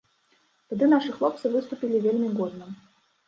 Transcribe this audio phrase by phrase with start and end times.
[0.73, 2.73] Тады нашы хлопцы выступілі вельмі годна.